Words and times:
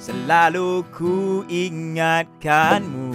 Selalu 0.00 0.80
ku 0.96 1.44
ingatkanmu. 1.44 3.12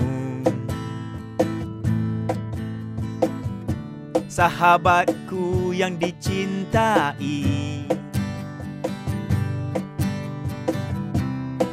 Sahabatku 4.29 5.74
yang 5.74 5.98
dicintai. 5.98 7.42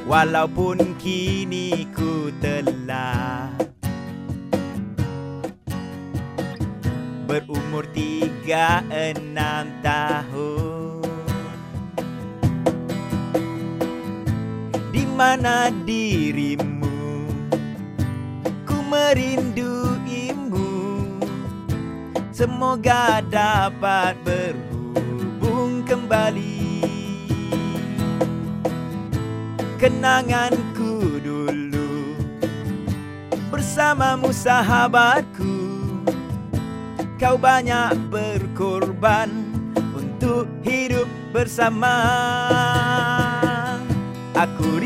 Walaupun 0.09 0.97
kini 0.97 1.89
ku 1.93 2.33
telah 2.41 3.53
Berumur 7.29 7.85
tiga 7.97 8.81
enam 8.89 9.69
tahun 9.81 10.52
mana 15.13 15.69
dirimu? 15.85 17.29
Ku 18.65 18.77
merinduimu. 18.89 20.71
Semoga 22.33 23.21
dapat 23.29 24.17
berhubung 24.25 25.85
kembali. 25.85 26.65
Kenanganku 29.77 31.19
dulu 31.21 32.17
Bersamamu 33.53 34.33
sahabatku. 34.33 35.55
Kau 37.19 37.39
banyak 37.39 37.95
berkorban 38.11 39.31
Untuk 39.95 40.51
hidup 40.67 41.07
bersama. 41.31 41.95
Aku 44.33 44.82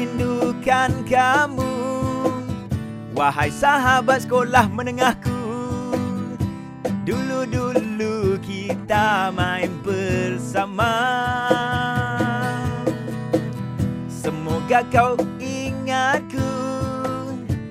kamu. 1.07 1.87
Wahai 3.17 3.49
sahabat 3.49 4.29
sekolah 4.29 4.69
menengahku 4.69 5.33
Dulu-dulu 7.09 8.37
kita 8.45 9.33
main 9.33 9.73
bersama. 9.81 10.93
Semoga 14.05 14.85
kau 14.93 15.17
ingatku 15.41 16.53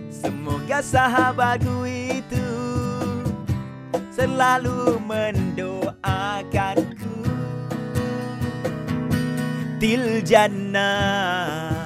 Semoga 0.09 0.81
sahabatku 0.81 1.85
itu 1.85 2.49
Selalu 4.09 4.97
mendoakanku. 5.05 7.13
Til 9.77 10.25
jannah 10.25 11.84